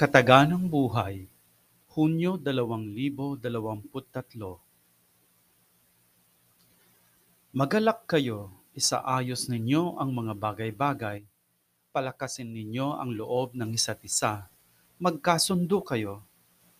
Kataganang 0.00 0.64
Buhay, 0.64 1.28
Hunyo 1.92 2.40
dalawang 2.40 2.88
libo 2.88 3.36
dalawamput-tatlo 3.36 4.56
Magalak 7.52 8.08
kayo, 8.08 8.48
isaayos 8.72 9.52
ninyo 9.52 10.00
ang 10.00 10.08
mga 10.16 10.32
bagay-bagay, 10.40 11.20
palakasin 11.92 12.48
ninyo 12.48 12.96
ang 12.96 13.12
loob 13.12 13.52
ng 13.52 13.76
isa't 13.76 14.00
isa, 14.00 14.48
magkasundo 14.96 15.84
kayo, 15.84 16.24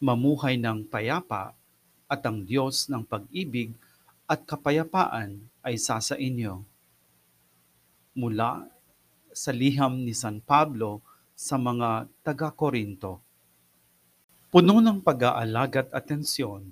mamuhay 0.00 0.56
ng 0.56 0.88
payapa, 0.88 1.52
at 2.08 2.24
ang 2.24 2.40
Diyos 2.48 2.88
ng 2.88 3.04
pag-ibig 3.04 3.76
at 4.24 4.48
kapayapaan 4.48 5.44
ay 5.60 5.76
sasa 5.76 6.16
inyo. 6.16 6.64
Mula 8.16 8.64
sa 9.36 9.52
liham 9.52 10.08
ni 10.08 10.16
San 10.16 10.40
Pablo 10.40 11.04
sa 11.40 11.56
mga 11.56 12.04
taga-Korinto. 12.20 13.24
Puno 14.52 14.76
ng 14.84 15.00
pag-aalagat 15.00 15.88
atensyon, 15.88 16.68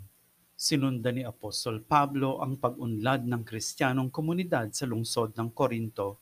sinundan 0.53 1.17
ni 1.17 1.25
Apostol 1.25 1.81
Pablo 1.81 2.45
ang 2.45 2.61
pag-unlad 2.61 3.25
ng 3.25 3.49
kristyanong 3.49 4.13
komunidad 4.13 4.69
sa 4.77 4.85
lungsod 4.85 5.33
ng 5.33 5.49
Korinto. 5.57 6.21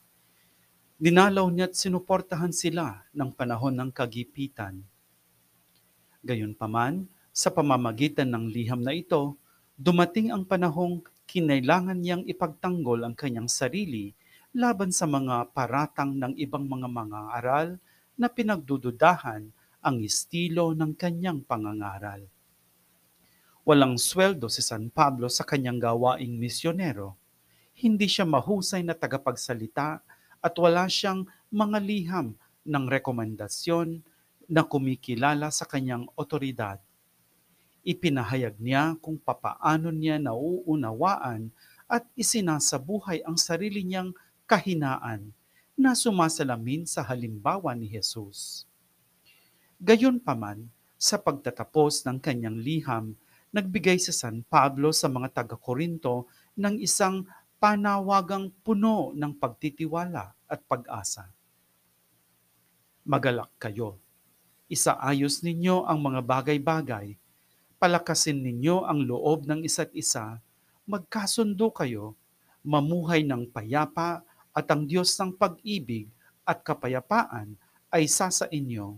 Dinalaw 0.95 1.43
niya't 1.51 1.75
sinuportahan 1.75 2.55
sila 2.55 3.03
ng 3.11 3.35
panahon 3.35 3.75
ng 3.75 3.91
kagipitan. 3.91 4.79
Gayunpaman, 6.23 7.03
sa 7.35 7.51
pamamagitan 7.51 8.31
ng 8.31 8.47
liham 8.47 8.79
na 8.79 8.95
ito, 8.95 9.35
dumating 9.75 10.31
ang 10.31 10.47
panahong 10.47 11.03
kinailangan 11.27 11.99
niyang 11.99 12.23
ipagtanggol 12.23 13.03
ang 13.03 13.19
kanyang 13.19 13.51
sarili 13.51 14.15
laban 14.55 14.95
sa 14.95 15.11
mga 15.11 15.51
paratang 15.51 16.15
ng 16.15 16.39
ibang 16.39 16.71
mga 16.71 16.87
mga 16.87 17.21
aral 17.43 17.69
na 18.17 18.33
pinagdududahan 18.33 19.53
ang 19.85 19.97
estilo 20.03 20.73
ng 20.73 20.97
kanyang 20.97 21.45
pangangaral. 21.45 22.25
Walang 23.63 24.01
sweldo 24.01 24.49
si 24.49 24.65
San 24.65 24.89
Pablo 24.91 25.29
sa 25.29 25.45
kanyang 25.45 25.79
gawaing 25.79 26.35
misyonero. 26.35 27.15
Hindi 27.77 28.09
siya 28.09 28.25
mahusay 28.25 28.83
na 28.83 28.97
tagapagsalita 28.97 30.01
at 30.41 30.55
wala 30.57 30.89
siyang 30.89 31.29
mga 31.53 31.79
liham 31.85 32.35
ng 32.67 32.85
rekomendasyon 32.89 34.01
na 34.47 34.63
kumikilala 34.63 35.53
sa 35.53 35.67
kanyang 35.67 36.07
otoridad. 36.15 36.79
Ipinahayag 37.87 38.59
niya 38.59 38.99
kung 38.99 39.19
papaano 39.19 39.95
niya 39.95 40.19
nauunawaan 40.19 41.55
at 41.87 42.03
isinasabuhay 42.19 43.23
ang 43.23 43.39
sarili 43.39 43.87
niyang 43.87 44.11
kahinaan 44.47 45.31
na 45.77 45.93
sumasalamin 45.93 46.89
sa 46.89 47.05
halimbawa 47.05 47.77
ni 47.77 47.85
Jesus. 47.93 48.65
Gayon 49.77 50.17
paman, 50.17 50.73
sa 50.97 51.21
pagtatapos 51.21 52.09
ng 52.09 52.17
kanyang 52.17 52.57
liham, 52.57 53.13
nagbigay 53.53 54.01
si 54.01 54.09
San 54.09 54.41
Pablo 54.41 54.89
sa 54.97 55.13
mga 55.13 55.45
taga-Korinto 55.45 56.25
ng 56.57 56.81
isang 56.81 57.29
panawagang 57.61 58.49
puno 58.65 59.13
ng 59.13 59.37
pagtitiwala 59.37 60.33
at 60.49 60.61
pag-asa. 60.65 61.29
Magalak 63.05 63.53
kayo. 63.61 64.01
Isaayos 64.73 65.45
ninyo 65.45 65.85
ang 65.85 66.01
mga 66.01 66.21
bagay-bagay. 66.25 67.21
Palakasin 67.77 68.41
ninyo 68.41 68.89
ang 68.89 69.05
loob 69.05 69.45
ng 69.45 69.61
isa't 69.61 69.93
isa. 69.93 70.41
Magkasundo 70.89 71.69
kayo. 71.71 72.17
Mamuhay 72.65 73.23
ng 73.23 73.53
payapa 73.53 74.25
at 74.57 74.67
ang 74.73 74.89
Diyos 74.89 75.13
ng 75.21 75.37
pag-ibig 75.37 76.09
at 76.49 76.65
kapayapaan 76.65 77.53
ay 77.93 78.09
sasa 78.09 78.49
inyo 78.49 78.97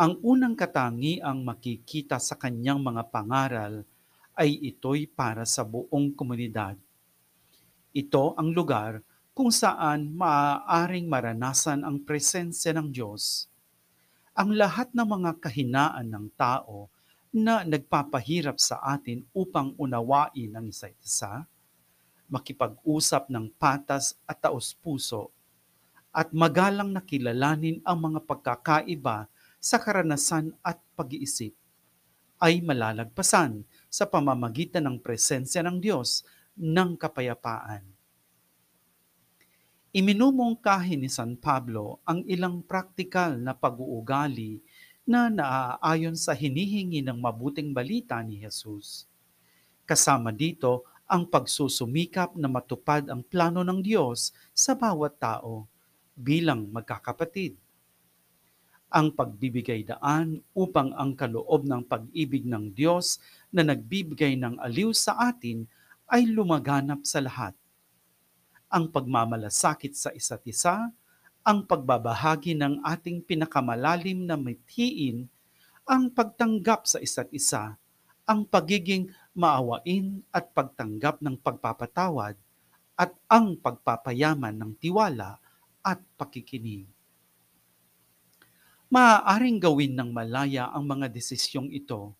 ang 0.00 0.16
unang 0.24 0.56
katangi 0.56 1.20
ang 1.20 1.44
makikita 1.44 2.16
sa 2.16 2.32
kanyang 2.32 2.80
mga 2.80 3.12
pangaral 3.12 3.84
ay 4.32 4.56
ito'y 4.72 5.04
para 5.04 5.44
sa 5.44 5.60
buong 5.60 6.16
komunidad. 6.16 6.72
Ito 7.92 8.32
ang 8.40 8.56
lugar 8.56 9.04
kung 9.36 9.52
saan 9.52 10.16
maaaring 10.16 11.04
maranasan 11.04 11.84
ang 11.84 12.00
presensya 12.00 12.72
ng 12.80 12.88
Diyos. 12.88 13.44
Ang 14.32 14.56
lahat 14.56 14.88
ng 14.96 15.04
mga 15.04 15.36
kahinaan 15.36 16.08
ng 16.08 16.32
tao 16.32 16.88
na 17.28 17.60
nagpapahirap 17.68 18.56
sa 18.56 18.80
atin 18.80 19.20
upang 19.36 19.76
unawain 19.76 20.56
ang 20.56 20.72
isa't 20.72 20.96
isa, 21.04 21.44
makipag-usap 22.30 23.26
ng 23.28 23.50
patas 23.58 24.14
at 24.24 24.38
taos-puso, 24.38 25.34
at 26.14 26.30
magalang 26.30 26.94
nakilalanin 26.94 27.82
ang 27.82 27.98
mga 27.98 28.20
pagkakaiba 28.24 29.26
sa 29.60 29.76
karanasan 29.76 30.54
at 30.64 30.78
pag-iisip 30.94 31.52
ay 32.40 32.64
malalagpasan 32.64 33.62
sa 33.92 34.08
pamamagitan 34.08 34.88
ng 34.88 34.96
presensya 34.98 35.60
ng 35.60 35.76
Diyos 35.76 36.24
ng 36.56 36.96
kapayapaan. 36.96 37.84
Iminumungkahi 39.90 40.96
ni 40.96 41.10
San 41.12 41.36
Pablo 41.36 42.00
ang 42.06 42.24
ilang 42.24 42.62
praktikal 42.64 43.36
na 43.36 43.52
pag-uugali 43.52 44.62
na 45.02 45.26
naaayon 45.26 46.14
sa 46.14 46.30
hinihingi 46.30 47.02
ng 47.02 47.18
mabuting 47.18 47.74
balita 47.74 48.22
ni 48.22 48.38
Jesus. 48.38 49.10
Kasama 49.82 50.30
dito 50.30 50.86
ang 51.10 51.26
pagsusumikap 51.26 52.38
na 52.38 52.46
matupad 52.46 53.10
ang 53.10 53.26
plano 53.26 53.66
ng 53.66 53.82
Diyos 53.82 54.30
sa 54.54 54.78
bawat 54.78 55.18
tao 55.18 55.66
bilang 56.14 56.70
magkakapatid 56.70 57.58
ang 58.90 59.14
pagbibigay 59.14 59.86
daan 59.86 60.42
upang 60.50 60.90
ang 60.98 61.14
kaloob 61.14 61.62
ng 61.62 61.86
pag-ibig 61.86 62.42
ng 62.42 62.74
Diyos 62.74 63.22
na 63.54 63.62
nagbibigay 63.62 64.34
ng 64.34 64.58
aliw 64.58 64.90
sa 64.90 65.14
atin 65.30 65.64
ay 66.10 66.26
lumaganap 66.26 67.06
sa 67.06 67.22
lahat. 67.22 67.54
Ang 68.66 68.90
pagmamalasakit 68.90 69.94
sa 69.94 70.10
isa't 70.10 70.42
isa, 70.42 70.90
ang 71.46 71.58
pagbabahagi 71.70 72.58
ng 72.58 72.82
ating 72.82 73.22
pinakamalalim 73.22 74.26
na 74.26 74.34
mithiin, 74.34 75.30
ang 75.86 76.10
pagtanggap 76.10 76.86
sa 76.90 76.98
isa't 76.98 77.30
isa, 77.30 77.78
ang 78.26 78.42
pagiging 78.46 79.10
maawain 79.40 80.20
at 80.28 80.52
pagtanggap 80.52 81.24
ng 81.24 81.40
pagpapatawad, 81.40 82.36
at 83.00 83.16
ang 83.32 83.56
pagpapayaman 83.56 84.52
ng 84.52 84.76
tiwala 84.76 85.40
at 85.80 86.04
pakikinig 86.20 86.84
maaaring 88.90 89.62
gawin 89.62 89.94
ng 89.94 90.10
malaya 90.10 90.66
ang 90.74 90.82
mga 90.82 91.06
desisyong 91.06 91.70
ito, 91.70 92.10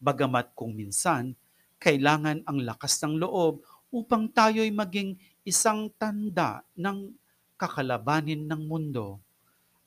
bagamat 0.00 0.56
kung 0.56 0.72
minsan, 0.72 1.36
kailangan 1.76 2.40
ang 2.48 2.64
lakas 2.64 2.96
ng 3.04 3.20
loob 3.20 3.60
upang 3.92 4.24
tayo'y 4.32 4.72
maging 4.72 5.20
isang 5.44 5.92
tanda 6.00 6.64
ng 6.72 7.12
kakalabanin 7.60 8.48
ng 8.48 8.64
mundo 8.64 9.20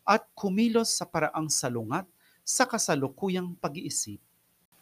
at 0.05 0.21
kumilos 0.37 0.93
sa 0.93 1.09
paraang 1.09 1.49
salungat 1.49 2.05
sa 2.45 2.69
kasalukuyang 2.69 3.57
pag-iisip. 3.57 4.21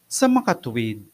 Sa 0.04 0.28
makatuwid, 0.28 1.08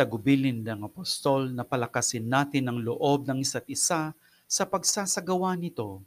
tagubilin 0.00 0.64
ng 0.64 0.88
apostol 0.88 1.52
na 1.52 1.60
palakasin 1.60 2.24
natin 2.24 2.72
ang 2.72 2.80
loob 2.80 3.28
ng 3.28 3.44
isa't 3.44 3.68
isa 3.68 4.16
sa 4.48 4.64
pagsasagawa 4.64 5.52
nito. 5.60 6.00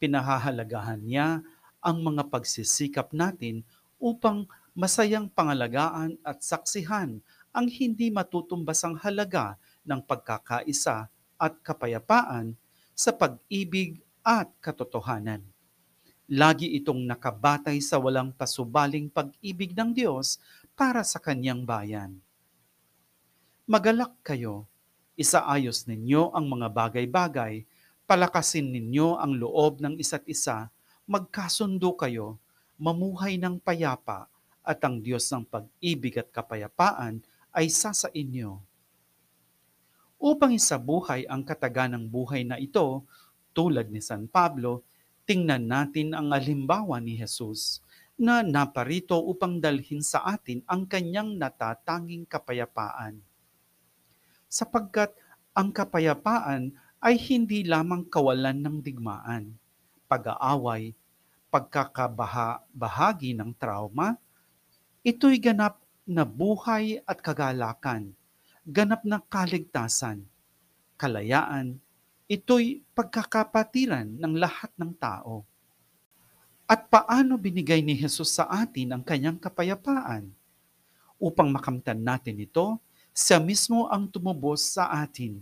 Pinahahalagahan 0.00 1.04
niya 1.04 1.44
ang 1.84 2.00
mga 2.00 2.32
pagsisikap 2.32 3.12
natin 3.12 3.60
upang 4.00 4.48
masayang 4.72 5.28
pangalagaan 5.28 6.16
at 6.24 6.40
saksihan 6.40 7.20
ang 7.52 7.66
hindi 7.68 8.08
matutumbasang 8.08 8.96
halaga 9.04 9.60
ng 9.84 10.00
pagkakaisa 10.00 11.12
at 11.36 11.52
kapayapaan 11.60 12.56
sa 12.96 13.12
pag-ibig 13.12 14.00
at 14.24 14.48
katotohanan. 14.64 15.44
Lagi 16.24 16.72
itong 16.80 17.04
nakabatay 17.04 17.84
sa 17.84 18.00
walang 18.00 18.32
pasubaling 18.32 19.12
pag-ibig 19.12 19.76
ng 19.76 19.92
Diyos 19.92 20.40
para 20.72 21.04
sa 21.04 21.20
kanyang 21.20 21.68
bayan. 21.68 22.16
Magalak 23.70 24.18
kayo, 24.26 24.66
isaayos 25.14 25.86
ninyo 25.86 26.34
ang 26.34 26.42
mga 26.50 26.74
bagay-bagay, 26.74 27.62
palakasin 28.02 28.66
ninyo 28.66 29.14
ang 29.14 29.38
loob 29.38 29.78
ng 29.78 29.94
isa't 29.94 30.26
isa 30.26 30.74
magkasundo 31.06 31.94
kayo, 31.94 32.34
mamuhay 32.82 33.38
ng 33.38 33.62
payapa, 33.62 34.26
at 34.66 34.82
ang 34.82 34.98
Diyos 34.98 35.22
ng 35.30 35.46
pag-ibig 35.46 36.18
at 36.18 36.34
kapayapaan 36.34 37.22
ay 37.54 37.70
sasa 37.70 38.10
inyo. 38.10 38.58
Upang 40.18 40.50
isabuhay 40.50 41.30
ang 41.30 41.46
kataganang 41.46 42.10
buhay 42.10 42.42
na 42.42 42.58
ito, 42.58 43.06
tulad 43.54 43.86
ni 43.86 44.02
San 44.02 44.26
Pablo, 44.26 44.82
tingnan 45.22 45.70
natin 45.70 46.10
ang 46.18 46.34
alimbawa 46.34 46.98
ni 46.98 47.14
Jesus 47.14 47.78
na 48.18 48.42
naparito 48.42 49.14
upang 49.14 49.62
dalhin 49.62 50.02
sa 50.02 50.26
atin 50.26 50.58
ang 50.66 50.90
kanyang 50.90 51.38
natatanging 51.38 52.26
kapayapaan. 52.26 53.29
Sapagkat 54.50 55.14
ang 55.54 55.70
kapayapaan 55.70 56.74
ay 56.98 57.14
hindi 57.30 57.62
lamang 57.62 58.02
kawalan 58.10 58.58
ng 58.58 58.76
digmaan, 58.82 59.54
pag-aaway, 60.10 60.90
pagkakabaha-bahagi 61.54 63.38
ng 63.38 63.54
trauma, 63.54 64.18
ito'y 65.06 65.38
ganap 65.38 65.78
na 66.02 66.26
buhay 66.26 66.98
at 67.06 67.22
kagalakan, 67.22 68.10
ganap 68.66 69.06
na 69.06 69.22
kaligtasan, 69.22 70.26
kalayaan, 70.98 71.78
ito'y 72.26 72.82
pagkakapatiran 72.90 74.18
ng 74.18 74.34
lahat 74.34 74.74
ng 74.74 74.90
tao. 74.98 75.46
At 76.66 76.90
paano 76.90 77.38
binigay 77.38 77.86
ni 77.86 77.94
Jesus 77.94 78.34
sa 78.34 78.50
atin 78.50 78.98
ang 78.98 79.02
kanyang 79.06 79.38
kapayapaan? 79.38 80.26
Upang 81.22 81.54
makamtan 81.54 82.02
natin 82.02 82.34
ito, 82.34 82.82
siya 83.14 83.38
mismo 83.42 83.86
ang 83.90 84.08
tumubos 84.08 84.64
sa 84.64 84.90
atin. 85.02 85.40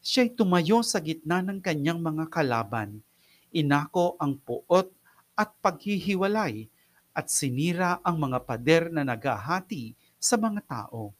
Siya'y 0.00 0.32
tumayo 0.32 0.80
sa 0.86 1.02
gitna 1.02 1.42
ng 1.42 1.58
kanyang 1.58 1.98
mga 1.98 2.30
kalaban. 2.30 3.02
Inako 3.50 4.14
ang 4.20 4.38
puot 4.38 4.88
at 5.34 5.50
paghihiwalay 5.60 6.70
at 7.16 7.26
sinira 7.32 7.98
ang 8.04 8.20
mga 8.20 8.38
pader 8.44 8.82
na 8.92 9.02
naghahati 9.02 9.96
sa 10.20 10.36
mga 10.36 10.62
tao. 10.62 11.16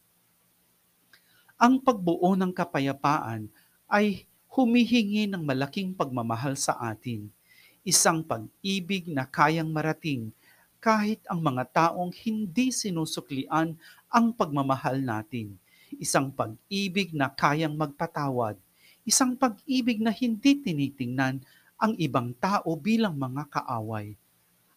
Ang 1.57 1.81
pagbuo 1.81 2.37
ng 2.37 2.53
kapayapaan 2.53 3.49
ay 3.89 4.29
humihingi 4.53 5.25
ng 5.25 5.41
malaking 5.41 5.91
pagmamahal 5.97 6.53
sa 6.53 6.77
atin 6.77 7.33
isang 7.87 8.19
pag-ibig 8.19 9.07
na 9.07 9.23
kayang 9.23 9.71
marating 9.71 10.35
kahit 10.83 11.23
ang 11.31 11.39
mga 11.39 11.63
taong 11.71 12.11
hindi 12.11 12.67
sinusuklian 12.67 13.79
ang 14.11 14.35
pagmamahal 14.35 14.99
natin. 14.99 15.55
Isang 15.97 16.29
pag-ibig 16.29 17.13
na 17.13 17.29
kayang 17.33 17.73
magpatawad. 17.73 18.57
Isang 19.01 19.33
pag-ibig 19.33 19.97
na 19.97 20.13
hindi 20.13 20.61
tinitingnan 20.61 21.41
ang 21.77 21.93
ibang 21.97 22.33
tao 22.37 22.73
bilang 22.77 23.17
mga 23.17 23.49
kaaway. 23.49 24.13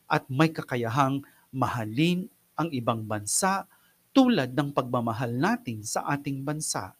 At 0.09 0.25
may 0.33 0.49
kakayahang 0.49 1.21
mahalin 1.53 2.29
ang 2.57 2.69
ibang 2.73 3.05
bansa 3.05 3.69
tulad 4.11 4.53
ng 4.57 4.75
pagmamahal 4.75 5.31
natin 5.31 5.85
sa 5.87 6.09
ating 6.11 6.43
bansa. 6.43 6.97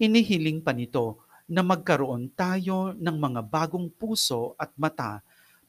Inihiling 0.00 0.64
pa 0.64 0.72
nito 0.72 1.20
na 1.44 1.60
magkaroon 1.60 2.30
tayo 2.32 2.96
ng 2.96 3.16
mga 3.20 3.40
bagong 3.44 3.90
puso 3.92 4.56
at 4.56 4.72
mata 4.80 5.20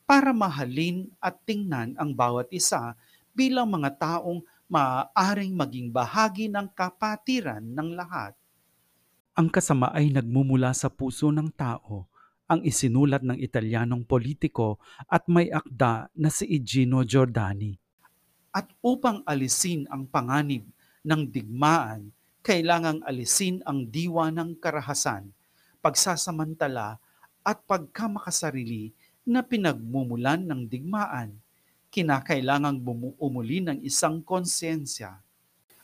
para 0.07 0.31
mahalin 0.31 1.09
at 1.19 1.35
tingnan 1.43 1.95
ang 1.99 2.13
bawat 2.15 2.47
isa 2.51 2.95
bilang 3.31 3.67
mga 3.67 3.95
taong 3.97 4.43
maaaring 4.71 5.51
maging 5.51 5.91
bahagi 5.91 6.47
ng 6.47 6.71
kapatiran 6.71 7.59
ng 7.59 7.89
lahat. 7.91 8.31
Ang 9.35 9.51
kasama 9.51 9.91
ay 9.91 10.15
nagmumula 10.15 10.71
sa 10.71 10.87
puso 10.87 11.27
ng 11.27 11.51
tao, 11.51 12.07
ang 12.47 12.63
isinulat 12.63 13.19
ng 13.19 13.35
Italianong 13.35 14.07
politiko 14.07 14.79
at 15.11 15.27
may 15.27 15.51
akda 15.51 16.07
na 16.15 16.31
si 16.31 16.47
Igino 16.47 17.03
Giordani. 17.03 17.75
At 18.55 18.71
upang 18.79 19.27
alisin 19.27 19.87
ang 19.91 20.07
panganib 20.07 20.63
ng 21.03 21.21
digmaan, 21.27 22.15
kailangang 22.39 23.03
alisin 23.03 23.59
ang 23.67 23.87
diwa 23.91 24.31
ng 24.31 24.55
karahasan 24.55 25.31
pagsasamantala 25.81 27.01
at 27.41 27.57
pagkamakasarili 27.65 28.93
na 29.25 29.41
pinagmumulan 29.41 30.45
ng 30.45 30.69
digmaan. 30.69 31.40
Kinakailangang 31.91 32.79
bumuumuli 32.79 33.59
ng 33.59 33.83
isang 33.83 34.23
konsensya. 34.23 35.19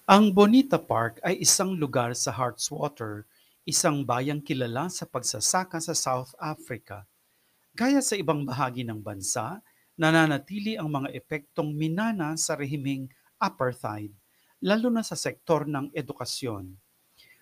Ang 0.08 0.32
Bonita 0.32 0.80
Park 0.80 1.20
ay 1.20 1.44
isang 1.44 1.76
lugar 1.76 2.16
sa 2.16 2.32
Hartswater, 2.32 3.28
isang 3.68 4.08
bayang 4.08 4.40
kilala 4.40 4.88
sa 4.88 5.04
pagsasaka 5.04 5.84
sa 5.84 5.92
South 5.92 6.32
Africa. 6.40 7.04
Gaya 7.76 8.00
sa 8.00 8.16
ibang 8.16 8.48
bahagi 8.48 8.88
ng 8.88 9.04
bansa, 9.04 9.60
nananatili 10.00 10.80
ang 10.80 10.88
mga 10.88 11.12
epektong 11.12 11.76
minana 11.76 12.40
sa 12.40 12.56
rehimeng 12.56 13.12
apartheid, 13.36 14.16
lalo 14.64 14.88
na 14.88 15.04
sa 15.04 15.20
sektor 15.20 15.68
ng 15.68 15.92
edukasyon 15.92 16.72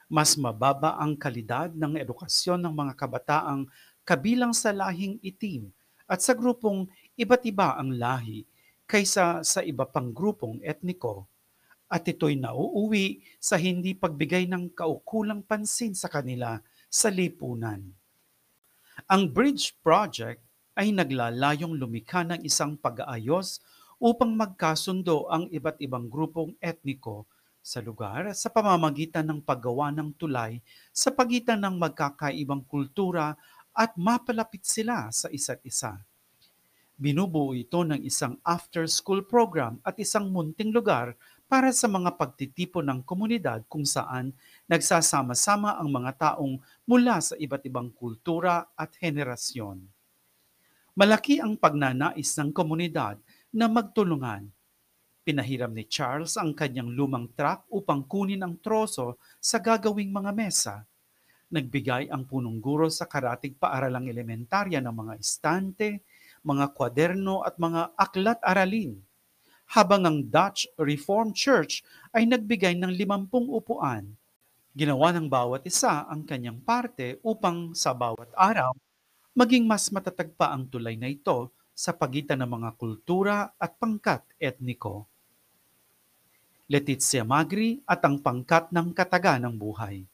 mas 0.06 0.38
mababa 0.38 0.98
ang 1.02 1.18
kalidad 1.18 1.74
ng 1.74 1.98
edukasyon 1.98 2.62
ng 2.62 2.74
mga 2.74 2.94
kabataang 2.94 3.66
kabilang 4.06 4.54
sa 4.54 4.70
lahing 4.70 5.18
itim 5.26 5.74
at 6.06 6.22
sa 6.22 6.38
grupong 6.38 6.86
iba't 7.18 7.42
iba 7.50 7.74
ang 7.74 7.98
lahi 7.98 8.46
kaysa 8.86 9.42
sa 9.42 9.60
iba 9.66 9.86
pang 9.90 10.14
grupong 10.14 10.62
etniko. 10.62 11.26
At 11.86 12.06
ito'y 12.10 12.38
nauuwi 12.42 13.22
sa 13.38 13.62
hindi 13.62 13.94
pagbigay 13.94 14.50
ng 14.50 14.74
kaukulang 14.74 15.46
pansin 15.46 15.94
sa 15.94 16.10
kanila 16.10 16.58
sa 16.90 17.14
lipunan. 17.14 17.94
Ang 19.06 19.30
Bridge 19.30 19.78
Project 19.86 20.42
ay 20.74 20.90
naglalayong 20.90 21.78
lumikha 21.78 22.26
ng 22.26 22.42
isang 22.42 22.74
pag-aayos 22.74 23.62
upang 24.02 24.34
magkasundo 24.34 25.30
ang 25.30 25.48
iba't 25.54 25.78
ibang 25.80 26.10
grupong 26.10 26.58
etniko 26.60 27.30
sa 27.66 27.82
lugar 27.82 28.30
sa 28.38 28.52
pamamagitan 28.54 29.26
ng 29.26 29.40
paggawa 29.42 29.90
ng 29.90 30.14
tulay 30.14 30.62
sa 30.94 31.10
pagitan 31.10 31.58
ng 31.64 31.76
magkakaibang 31.82 32.62
kultura 32.66 33.34
at 33.74 33.98
mapalapit 33.98 34.64
sila 34.64 35.10
sa 35.10 35.28
isa't 35.34 35.62
isa. 35.66 35.98
Binubuo 36.96 37.52
ito 37.52 37.84
ng 37.84 38.00
isang 38.08 38.40
after-school 38.42 39.28
program 39.28 39.84
at 39.84 40.00
isang 40.00 40.32
munting 40.32 40.72
lugar 40.72 41.20
para 41.46 41.70
sa 41.76 41.92
mga 41.92 42.16
pagtitipon 42.16 42.88
ng 42.88 43.00
komunidad 43.04 43.68
kung 43.68 43.84
saan 43.84 44.32
nagsasama-sama 44.72 45.76
ang 45.76 45.92
mga 45.92 46.12
taong 46.16 46.58
mula 46.88 47.20
sa 47.20 47.36
iba't 47.36 47.68
ibang 47.68 47.92
kultura 47.92 48.72
at 48.74 48.96
henerasyon. 49.04 49.84
Malaki 50.96 51.44
ang 51.44 51.60
pagnanais 51.60 52.32
ng 52.40 52.56
komunidad 52.56 53.20
na 53.52 53.68
magtulungan 53.68 54.48
Pinahiram 55.26 55.74
ni 55.74 55.90
Charles 55.90 56.38
ang 56.38 56.54
kanyang 56.54 56.94
lumang 56.94 57.34
truck 57.34 57.66
upang 57.74 58.06
kunin 58.06 58.46
ang 58.46 58.62
troso 58.62 59.18
sa 59.42 59.58
gagawing 59.58 60.14
mga 60.14 60.30
mesa. 60.30 60.86
Nagbigay 61.50 62.14
ang 62.14 62.30
punong 62.30 62.62
guro 62.62 62.94
sa 62.94 63.10
karatig 63.10 63.58
paaralang 63.58 64.06
elementarya 64.06 64.78
ng 64.86 64.94
mga 64.94 65.14
estante, 65.18 66.06
mga 66.46 66.78
kwaderno 66.78 67.42
at 67.42 67.58
mga 67.58 67.98
aklat-aralin. 67.98 69.02
Habang 69.66 70.06
ang 70.06 70.22
Dutch 70.22 70.70
Reformed 70.78 71.34
Church 71.34 71.82
ay 72.14 72.30
nagbigay 72.30 72.78
ng 72.78 72.94
limampung 72.94 73.50
upuan. 73.50 74.06
Ginawa 74.78 75.10
ng 75.10 75.26
bawat 75.26 75.66
isa 75.66 76.06
ang 76.06 76.22
kanyang 76.22 76.62
parte 76.62 77.18
upang 77.26 77.74
sa 77.74 77.98
bawat 77.98 78.30
araw 78.38 78.78
maging 79.36 79.68
mas 79.68 79.92
matatag 79.92 80.32
pa 80.40 80.56
ang 80.56 80.64
tulay 80.72 80.96
na 80.96 81.12
ito 81.12 81.52
sa 81.76 81.92
pagitan 81.92 82.40
ng 82.40 82.50
mga 82.56 82.70
kultura 82.80 83.52
at 83.60 83.76
pangkat 83.76 84.24
etniko. 84.40 85.12
Letizia 86.72 87.28
Magri 87.28 87.84
at 87.84 88.00
ang 88.08 88.24
pangkat 88.24 88.72
ng 88.72 88.96
kataga 88.96 89.36
ng 89.44 89.54
buhay. 89.60 90.08